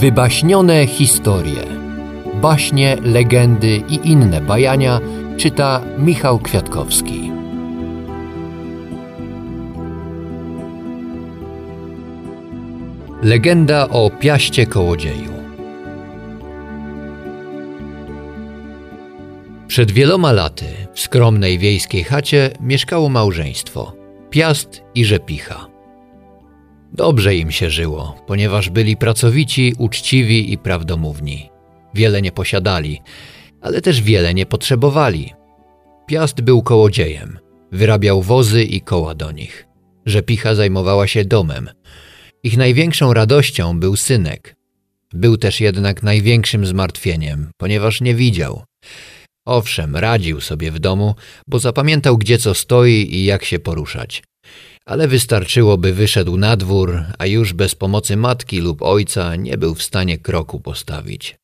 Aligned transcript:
Wybaśnione 0.00 0.86
historie. 0.86 1.62
Baśnie, 2.34 2.96
legendy 3.02 3.82
i 3.88 4.08
inne 4.08 4.40
bajania 4.40 5.00
czyta 5.36 5.82
Michał 5.98 6.38
Kwiatkowski. 6.38 7.30
Legenda 13.22 13.88
o 13.88 14.10
piaście 14.10 14.66
kołodzieju. 14.66 15.32
Przed 19.68 19.90
wieloma 19.90 20.32
laty 20.32 20.66
w 20.92 21.00
skromnej 21.00 21.58
wiejskiej 21.58 22.04
chacie 22.04 22.50
mieszkało 22.60 23.08
małżeństwo 23.08 23.92
Piast 24.30 24.82
i 24.94 25.04
Rzepicha. 25.04 25.75
Dobrze 26.92 27.36
im 27.36 27.50
się 27.50 27.70
żyło, 27.70 28.16
ponieważ 28.26 28.70
byli 28.70 28.96
pracowici, 28.96 29.74
uczciwi 29.78 30.52
i 30.52 30.58
prawdomówni. 30.58 31.50
Wiele 31.94 32.22
nie 32.22 32.32
posiadali, 32.32 33.00
ale 33.60 33.80
też 33.80 34.02
wiele 34.02 34.34
nie 34.34 34.46
potrzebowali. 34.46 35.32
Piast 36.06 36.40
był 36.40 36.62
kołodziejem, 36.62 37.38
wyrabiał 37.72 38.22
wozy 38.22 38.64
i 38.64 38.80
koła 38.80 39.14
do 39.14 39.32
nich. 39.32 39.66
Rzepicha 40.06 40.54
zajmowała 40.54 41.06
się 41.06 41.24
domem. 41.24 41.70
Ich 42.42 42.56
największą 42.56 43.14
radością 43.14 43.80
był 43.80 43.96
synek. 43.96 44.56
Był 45.12 45.36
też 45.36 45.60
jednak 45.60 46.02
największym 46.02 46.66
zmartwieniem, 46.66 47.50
ponieważ 47.56 48.00
nie 48.00 48.14
widział. 48.14 48.64
Owszem, 49.44 49.96
radził 49.96 50.40
sobie 50.40 50.70
w 50.70 50.78
domu, 50.78 51.14
bo 51.46 51.58
zapamiętał 51.58 52.18
gdzie 52.18 52.38
co 52.38 52.54
stoi 52.54 53.14
i 53.14 53.24
jak 53.24 53.44
się 53.44 53.58
poruszać 53.58 54.22
ale 54.86 55.08
wystarczyło, 55.08 55.78
by 55.78 55.92
wyszedł 55.92 56.36
na 56.36 56.56
dwór, 56.56 57.04
a 57.18 57.26
już 57.26 57.52
bez 57.52 57.74
pomocy 57.74 58.16
matki 58.16 58.60
lub 58.60 58.82
ojca 58.82 59.36
nie 59.36 59.58
był 59.58 59.74
w 59.74 59.82
stanie 59.82 60.18
kroku 60.18 60.60
postawić. 60.60 61.36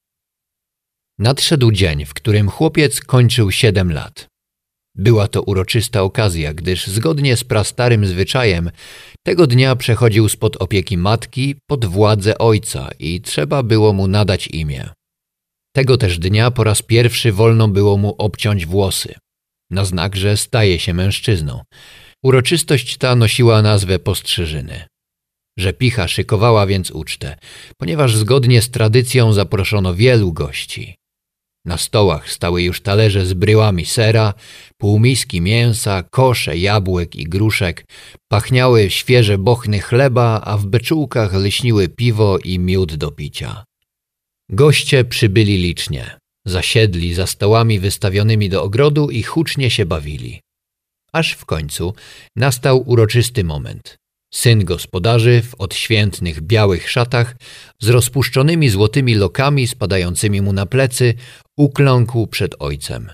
Nadszedł 1.19 1.73
dzień, 1.73 2.05
w 2.05 2.15
którym 2.15 2.49
chłopiec 2.49 3.01
kończył 3.01 3.51
siedem 3.51 3.93
lat. 3.93 4.27
Była 4.95 5.29
to 5.29 5.43
uroczysta 5.43 6.03
okazja, 6.03 6.55
gdyż 6.55 6.87
zgodnie 6.87 7.37
z 7.37 7.45
prastarym 7.45 8.07
zwyczajem 8.07 8.71
tego 9.27 9.47
dnia 9.47 9.77
przechodził 9.77 10.29
spod 10.29 10.57
opieki 10.57 10.99
matki 10.99 11.57
pod 11.67 11.85
władzę 11.85 12.39
ojca 12.39 12.91
i 12.99 13.21
trzeba 13.21 13.63
było 13.63 13.93
mu 13.93 14.09
nadać 14.09 14.47
imię. 14.47 14.89
Tego 15.77 15.97
też 15.97 16.19
dnia 16.19 16.51
po 16.51 16.65
raz 16.65 16.83
pierwszy 16.83 17.33
wolno 17.33 17.69
było 17.69 17.97
mu 17.97 18.15
obciąć 18.19 18.67
włosy, 18.67 19.15
na 19.71 19.85
znak, 19.85 20.17
że 20.17 20.37
staje 20.37 20.79
się 20.79 20.95
mężczyzną. 20.95 21.63
Uroczystość 22.25 22.97
ta 22.97 23.17
nosiła 23.17 23.63
nazwę 23.63 23.99
postrzyżyny. 23.99 24.87
Rzepicha 25.59 26.09
szykowała 26.09 26.67
więc 26.67 26.91
ucztę, 26.91 27.37
ponieważ 27.77 28.17
zgodnie 28.17 28.63
z 28.63 28.71
tradycją 28.71 29.33
zaproszono 29.33 29.95
wielu 29.95 30.33
gości. 30.33 30.95
Na 31.65 31.79
stołach 31.79 32.31
stały 32.31 32.63
już 32.63 32.81
talerze 32.81 33.27
z 33.27 33.35
bryłami 33.35 33.87
sera, 33.87 34.35
półmiski 34.77 35.41
mięsa, 35.41 36.03
kosze 36.03 36.59
jabłek 36.59 37.17
i 37.17 37.25
gruszek, 37.25 37.85
pachniały 38.29 38.91
świeże 38.91 39.39
bochny 39.39 39.81
chleba, 39.81 40.41
a 40.45 40.57
w 40.57 40.67
beczułkach 40.67 41.35
lśniły 41.35 41.89
piwo 41.89 42.39
i 42.39 42.59
miód 42.59 42.95
do 42.95 43.11
picia. 43.11 43.65
Goście 44.51 45.05
przybyli 45.05 45.59
licznie, 45.59 46.19
zasiedli 46.47 47.15
za 47.15 47.27
stołami 47.27 47.79
wystawionymi 47.79 48.49
do 48.49 48.63
ogrodu 48.63 49.11
i 49.11 49.23
hucznie 49.23 49.71
się 49.71 49.87
bawili 49.87 50.41
aż 51.13 51.33
w 51.33 51.45
końcu 51.45 51.95
nastał 52.37 52.91
uroczysty 52.91 53.45
moment. 53.45 53.97
Syn 54.35 54.65
gospodarzy 54.65 55.43
w 55.43 55.55
odświętnych 55.55 56.41
białych 56.41 56.91
szatach 56.91 57.37
z 57.81 57.89
rozpuszczonymi 57.89 58.69
złotymi 58.69 59.15
lokami 59.15 59.67
spadającymi 59.67 60.41
mu 60.41 60.53
na 60.53 60.67
plecy 60.67 61.15
ukląkł 61.57 62.27
przed 62.27 62.55
ojcem. 62.59 63.11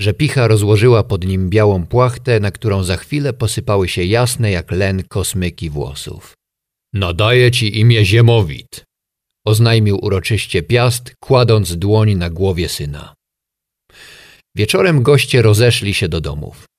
Rzepicha 0.00 0.48
rozłożyła 0.48 1.04
pod 1.04 1.24
nim 1.24 1.50
białą 1.50 1.86
płachtę, 1.86 2.40
na 2.40 2.50
którą 2.50 2.82
za 2.82 2.96
chwilę 2.96 3.32
posypały 3.32 3.88
się 3.88 4.04
jasne 4.04 4.50
jak 4.50 4.70
len 4.70 5.02
kosmyki 5.08 5.70
włosów. 5.70 6.34
Nadaję 6.92 7.50
ci 7.50 7.78
imię 7.78 8.04
Ziemowit, 8.04 8.84
oznajmił 9.44 9.98
uroczyście 10.04 10.62
Piast, 10.62 11.14
kładąc 11.20 11.76
dłoń 11.76 12.14
na 12.14 12.30
głowie 12.30 12.68
syna. 12.68 13.14
Wieczorem 14.56 15.02
goście 15.02 15.42
rozeszli 15.42 15.94
się 15.94 16.08
do 16.08 16.20
domów. 16.20 16.69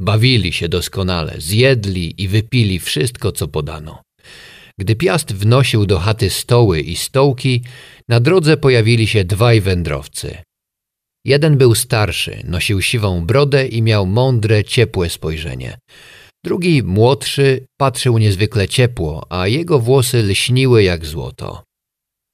Bawili 0.00 0.52
się 0.52 0.68
doskonale, 0.68 1.34
zjedli 1.38 2.22
i 2.22 2.28
wypili 2.28 2.78
wszystko, 2.78 3.32
co 3.32 3.48
podano. 3.48 4.02
Gdy 4.78 4.96
Piast 4.96 5.34
wnosił 5.34 5.86
do 5.86 5.98
chaty 5.98 6.30
stoły 6.30 6.80
i 6.80 6.96
stołki, 6.96 7.62
na 8.08 8.20
drodze 8.20 8.56
pojawili 8.56 9.06
się 9.06 9.24
dwaj 9.24 9.60
wędrowcy. 9.60 10.38
Jeden 11.24 11.58
był 11.58 11.74
starszy, 11.74 12.42
nosił 12.44 12.82
siwą 12.82 13.26
brodę 13.26 13.66
i 13.66 13.82
miał 13.82 14.06
mądre, 14.06 14.64
ciepłe 14.64 15.10
spojrzenie. 15.10 15.78
Drugi, 16.44 16.82
młodszy, 16.82 17.66
patrzył 17.80 18.18
niezwykle 18.18 18.68
ciepło, 18.68 19.26
a 19.30 19.48
jego 19.48 19.78
włosy 19.78 20.22
lśniły 20.22 20.82
jak 20.82 21.06
złoto. 21.06 21.62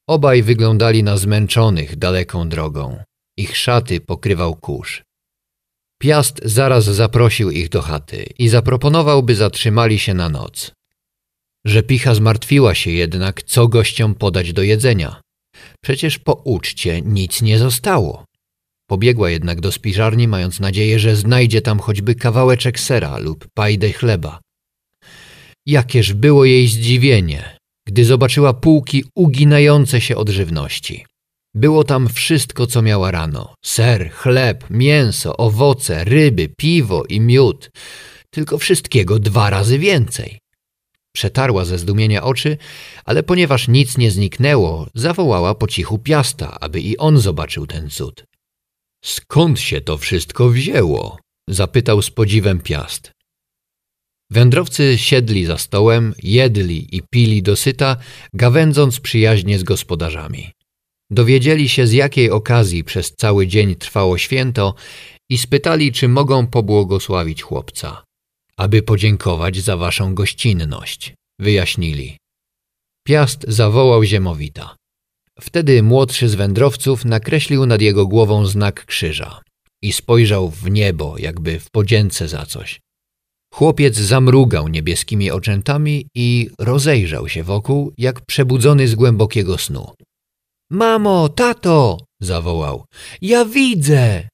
Obaj 0.08 0.42
wyglądali 0.42 1.02
na 1.02 1.16
zmęczonych 1.16 1.96
daleką 1.96 2.48
drogą. 2.48 3.02
Ich 3.38 3.56
szaty 3.56 4.00
pokrywał 4.00 4.56
kurz. 4.56 5.02
Piast 6.02 6.40
zaraz 6.44 6.84
zaprosił 6.84 7.50
ich 7.50 7.68
do 7.68 7.82
chaty 7.82 8.26
i 8.38 8.48
zaproponował, 8.48 9.22
by 9.22 9.34
zatrzymali 9.34 9.98
się 9.98 10.14
na 10.14 10.28
noc. 10.28 10.72
Rzepicha 11.66 12.14
zmartwiła 12.14 12.74
się 12.74 12.90
jednak, 12.90 13.42
co 13.42 13.68
gościom 13.68 14.14
podać 14.14 14.52
do 14.52 14.62
jedzenia. 14.62 15.20
Przecież 15.82 16.18
po 16.18 16.32
uczcie 16.32 17.02
nic 17.02 17.42
nie 17.42 17.58
zostało. 17.58 18.24
Pobiegła 18.90 19.30
jednak 19.30 19.60
do 19.60 19.72
spiżarni, 19.72 20.28
mając 20.28 20.60
nadzieję, 20.60 20.98
że 20.98 21.16
znajdzie 21.16 21.62
tam 21.62 21.78
choćby 21.78 22.14
kawałeczek 22.14 22.80
sera 22.80 23.18
lub 23.18 23.46
pajdę 23.54 23.92
chleba. 23.92 24.40
Jakież 25.66 26.12
było 26.12 26.44
jej 26.44 26.68
zdziwienie, 26.68 27.58
gdy 27.88 28.04
zobaczyła 28.04 28.54
półki 28.54 29.04
uginające 29.14 30.00
się 30.00 30.16
od 30.16 30.28
żywności. 30.28 31.04
Było 31.54 31.84
tam 31.84 32.08
wszystko, 32.08 32.66
co 32.66 32.82
miała 32.82 33.10
rano: 33.10 33.54
ser, 33.64 34.10
chleb, 34.10 34.64
mięso, 34.70 35.36
owoce, 35.36 36.04
ryby, 36.04 36.48
piwo 36.56 37.04
i 37.08 37.20
miód. 37.20 37.70
Tylko 38.30 38.58
wszystkiego 38.58 39.18
dwa 39.18 39.50
razy 39.50 39.78
więcej. 39.78 40.38
Przetarła 41.12 41.64
ze 41.64 41.78
zdumienia 41.78 42.22
oczy, 42.22 42.56
ale 43.04 43.22
ponieważ 43.22 43.68
nic 43.68 43.98
nie 43.98 44.10
zniknęło, 44.10 44.86
zawołała 44.94 45.54
po 45.54 45.66
cichu 45.66 45.98
piasta, 45.98 46.58
aby 46.60 46.80
i 46.80 46.98
on 46.98 47.18
zobaczył 47.18 47.66
ten 47.66 47.90
cud. 47.90 48.24
Skąd 49.04 49.60
się 49.60 49.80
to 49.80 49.98
wszystko 49.98 50.48
wzięło? 50.48 51.18
zapytał 51.48 52.02
z 52.02 52.10
podziwem 52.10 52.60
piast. 52.60 53.12
Wędrowcy 54.30 54.98
siedli 54.98 55.44
za 55.44 55.58
stołem, 55.58 56.14
jedli 56.22 56.96
i 56.96 57.02
pili 57.10 57.42
dosyta, 57.42 57.96
gawędząc 58.32 59.00
przyjaźnie 59.00 59.58
z 59.58 59.62
gospodarzami. 59.62 60.52
Dowiedzieli 61.10 61.68
się, 61.68 61.86
z 61.86 61.92
jakiej 61.92 62.30
okazji 62.30 62.84
przez 62.84 63.12
cały 63.12 63.46
dzień 63.46 63.74
trwało 63.74 64.18
święto 64.18 64.74
i 65.30 65.38
spytali, 65.38 65.92
czy 65.92 66.08
mogą 66.08 66.46
pobłogosławić 66.46 67.42
chłopca. 67.42 68.04
Aby 68.56 68.82
podziękować 68.82 69.56
za 69.56 69.76
waszą 69.76 70.14
gościnność, 70.14 71.14
wyjaśnili. 71.40 72.16
Piast 73.06 73.44
zawołał 73.48 74.04
Ziemowita. 74.04 74.76
Wtedy 75.40 75.82
młodszy 75.82 76.28
z 76.28 76.34
wędrowców 76.34 77.04
nakreślił 77.04 77.66
nad 77.66 77.80
jego 77.80 78.06
głową 78.06 78.46
znak 78.46 78.84
krzyża 78.86 79.40
i 79.82 79.92
spojrzał 79.92 80.50
w 80.50 80.70
niebo, 80.70 81.18
jakby 81.18 81.60
w 81.60 81.70
podzięce 81.70 82.28
za 82.28 82.46
coś. 82.46 82.80
Chłopiec 83.54 83.96
zamrugał 83.96 84.68
niebieskimi 84.68 85.30
oczętami 85.30 86.06
i 86.14 86.50
rozejrzał 86.58 87.28
się 87.28 87.42
wokół, 87.42 87.92
jak 87.98 88.20
przebudzony 88.20 88.88
z 88.88 88.94
głębokiego 88.94 89.58
snu. 89.58 89.94
Mamo, 90.70 91.28
tato, 91.28 91.98
zawołał, 92.20 92.84
ja 93.22 93.44
widzę. 93.44 94.28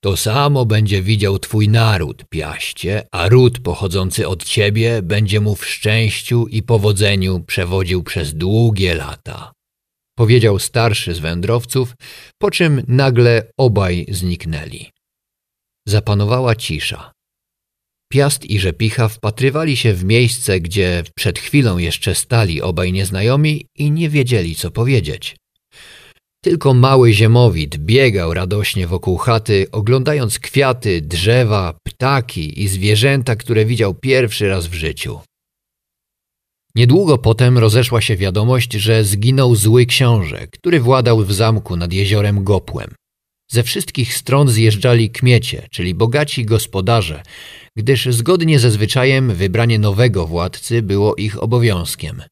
To 0.00 0.16
samo 0.16 0.64
będzie 0.64 1.02
widział 1.02 1.38
twój 1.38 1.68
naród, 1.68 2.24
piaście, 2.28 3.06
a 3.12 3.28
ród 3.28 3.60
pochodzący 3.60 4.28
od 4.28 4.44
ciebie 4.44 5.02
będzie 5.02 5.40
mu 5.40 5.54
w 5.54 5.66
szczęściu 5.66 6.46
i 6.46 6.62
powodzeniu 6.62 7.40
przewodził 7.40 8.02
przez 8.02 8.34
długie 8.34 8.94
lata. 8.94 9.52
Powiedział 10.18 10.58
starszy 10.58 11.14
z 11.14 11.18
wędrowców, 11.18 11.94
po 12.38 12.50
czym 12.50 12.82
nagle 12.88 13.50
obaj 13.56 14.06
zniknęli. 14.08 14.90
Zapanowała 15.88 16.56
cisza. 16.56 17.12
Piast 18.12 18.44
i 18.44 18.58
Rzepicha 18.58 19.08
wpatrywali 19.08 19.76
się 19.76 19.94
w 19.94 20.04
miejsce, 20.04 20.60
gdzie 20.60 21.02
przed 21.16 21.38
chwilą 21.38 21.78
jeszcze 21.78 22.14
stali 22.14 22.62
obaj 22.62 22.92
nieznajomi 22.92 23.66
i 23.78 23.90
nie 23.90 24.08
wiedzieli, 24.08 24.54
co 24.54 24.70
powiedzieć. 24.70 25.36
Tylko 26.46 26.74
mały 26.74 27.12
ziemowit 27.12 27.76
biegał 27.76 28.34
radośnie 28.34 28.86
wokół 28.86 29.16
chaty, 29.16 29.66
oglądając 29.72 30.38
kwiaty, 30.38 31.00
drzewa, 31.00 31.74
ptaki 31.82 32.62
i 32.62 32.68
zwierzęta, 32.68 33.36
które 33.36 33.64
widział 33.64 33.94
pierwszy 33.94 34.48
raz 34.48 34.66
w 34.66 34.74
życiu. 34.74 35.20
Niedługo 36.74 37.18
potem 37.18 37.58
rozeszła 37.58 38.00
się 38.00 38.16
wiadomość, 38.16 38.72
że 38.72 39.04
zginął 39.04 39.54
zły 39.54 39.86
książę, 39.86 40.46
który 40.46 40.80
władał 40.80 41.24
w 41.24 41.32
zamku 41.32 41.76
nad 41.76 41.92
jeziorem 41.92 42.44
Gopłem. 42.44 42.94
Ze 43.50 43.62
wszystkich 43.62 44.14
stron 44.14 44.48
zjeżdżali 44.48 45.10
kmiecie, 45.10 45.66
czyli 45.70 45.94
bogaci 45.94 46.44
gospodarze, 46.44 47.22
gdyż 47.76 48.06
zgodnie 48.06 48.58
ze 48.58 48.70
zwyczajem 48.70 49.34
wybranie 49.34 49.78
nowego 49.78 50.26
władcy 50.26 50.82
było 50.82 51.14
ich 51.14 51.42
obowiązkiem. 51.42 52.22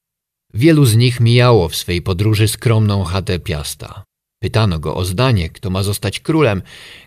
Wielu 0.56 0.85
z 0.85 0.97
nich 0.97 1.21
mijało 1.21 1.69
w 1.69 1.77
swej 1.77 2.03
podróży 2.03 2.49
skromną 2.49 3.05
chatę 3.05 3.39
Piasta. 3.39 4.05
Pytano 4.43 4.79
go 4.79 4.95
o 4.95 5.05
zdanie, 5.05 5.51
kto 5.51 5.71
ma 5.71 5.83
zostać 5.83 6.21
królem, 6.21 6.62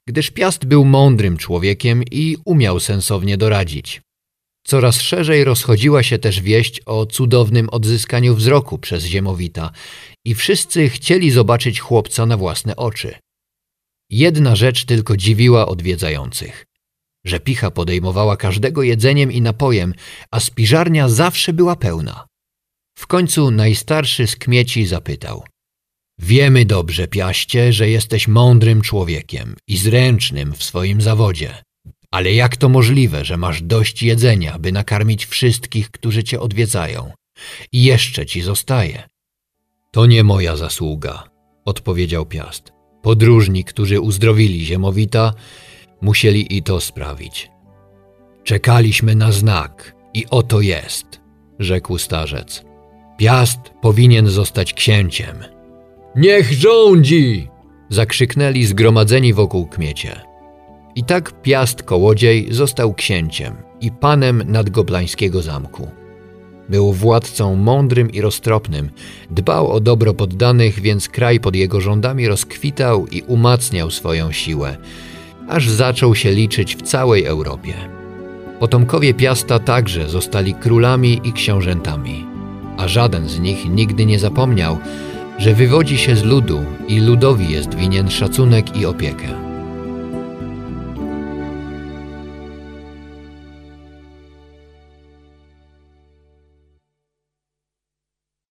gdyż 0.08 0.32
Piast 0.32 0.66
był 0.66 0.86
mądrym 0.86 1.38
człowiekiem 1.38 2.04
i 2.12 2.38
umiał 2.46 2.80
sensownie 2.80 3.38
doradzić. 3.38 4.02
Coraz 4.66 5.02
szerzej 5.02 5.44
rozchodziła 5.44 6.04
się 6.04 6.20
też 6.20 6.42
wieść 6.42 6.82
o 6.86 7.06
cudownym 7.06 7.70
odzyskaniu 7.70 8.36
wzroku 8.36 8.78
przez 8.78 9.04
Ziemowita 9.04 9.72
i 10.26 10.36
wszyscy 10.36 10.90
chcieli 10.90 11.32
zobaczyć 11.32 11.80
chłopca 11.80 12.26
na 12.26 12.38
własne 12.38 12.76
oczy. 12.76 13.16
Jedna 14.10 14.56
rzecz 14.56 14.86
tylko 14.86 15.18
dziwiła 15.18 15.68
odwiedzających. 15.68 16.66
Że 17.26 17.40
picha 17.40 17.72
podejmowała 17.72 18.38
każdego 18.38 18.84
jedzeniem 18.84 19.32
i 19.32 19.42
napojem, 19.42 19.94
a 20.32 20.40
spiżarnia 20.40 21.10
zawsze 21.10 21.54
była 21.54 21.76
pełna. 21.76 22.28
W 22.98 23.08
końcu 23.08 23.52
najstarszy 23.52 24.28
z 24.28 24.36
kmieci 24.36 24.86
zapytał. 24.86 25.44
Wiemy 26.20 26.66
dobrze, 26.66 27.08
Piaście, 27.08 27.74
że 27.74 27.90
jesteś 27.90 28.28
mądrym 28.28 28.82
człowiekiem 28.82 29.56
i 29.68 29.78
zręcznym 29.78 30.54
w 30.54 30.64
swoim 30.64 31.02
zawodzie. 31.02 31.64
Ale 32.12 32.34
jak 32.34 32.58
to 32.58 32.70
możliwe, 32.70 33.26
że 33.26 33.38
masz 33.38 33.62
dość 33.62 34.04
jedzenia, 34.04 34.60
by 34.60 34.72
nakarmić 34.72 35.26
wszystkich, 35.26 35.92
którzy 35.92 36.24
cię 36.24 36.40
odwiedzają? 36.40 37.12
I 37.72 37.84
jeszcze 37.84 38.26
ci 38.26 38.42
zostaje. 38.42 39.04
To 39.92 40.06
nie 40.06 40.24
moja 40.24 40.56
zasługa, 40.56 41.30
odpowiedział 41.66 42.26
Piast. 42.26 42.72
Podróżni, 43.02 43.64
którzy 43.64 44.00
uzdrowili 44.00 44.66
Ziemowita, 44.66 45.34
musieli 46.02 46.58
i 46.58 46.64
to 46.64 46.82
sprawić. 46.82 47.50
Czekaliśmy 48.44 49.16
na 49.16 49.32
znak 49.32 49.96
i 50.14 50.26
oto 50.30 50.62
jest, 50.62 51.22
rzekł 51.60 51.98
starzec. 51.98 52.67
Piast 53.18 53.60
powinien 53.81 54.28
zostać 54.28 54.74
księciem. 54.74 55.36
Niech 56.16 56.54
rządzi! 56.54 57.48
zakrzyknęli 57.90 58.66
zgromadzeni 58.66 59.34
wokół 59.34 59.66
kmiecie. 59.66 60.22
I 60.96 61.04
tak 61.04 61.42
Piast 61.42 61.84
Kołodziej 61.84 62.48
został 62.54 62.94
księciem 62.94 63.56
i 63.81 63.92
panem 63.92 64.44
nadgoblańskiego 64.46 65.42
zamku. 65.42 65.88
Był 66.69 66.94
władcą 66.94 67.56
mądrym 67.56 68.12
i 68.12 68.22
roztropnym, 68.22 68.90
dbał 69.31 69.72
o 69.72 69.80
dobro 69.80 70.13
poddanych, 70.13 70.80
więc 70.80 71.10
kraj 71.10 71.40
pod 71.40 71.56
jego 71.56 71.81
rządami 71.81 72.28
rozkwitał 72.28 73.08
i 73.08 73.22
umacniał 73.22 73.92
swoją 73.92 74.31
siłę, 74.31 74.78
aż 75.50 75.70
zaczął 75.70 76.16
się 76.16 76.31
liczyć 76.31 76.75
w 76.75 76.81
całej 76.81 77.25
Europie. 77.25 77.74
Potomkowie 78.60 79.13
Piasta 79.13 79.60
także 79.60 80.10
zostali 80.10 80.54
królami 80.54 81.22
i 81.24 81.34
książętami, 81.34 82.25
a 82.77 82.88
żaden 82.88 83.29
z 83.29 83.39
nich 83.39 83.69
nigdy 83.69 84.06
nie 84.06 84.19
zapomniał, 84.19 84.77
że 85.38 85.53
wywodzi 85.53 85.97
się 85.97 86.15
z 86.15 86.24
ludu 86.24 86.65
i 86.88 87.00
ludowi 87.00 87.50
jest 87.50 87.75
winien 87.75 88.09
szacunek 88.09 88.77
i 88.77 88.85
opiekę. 88.85 89.47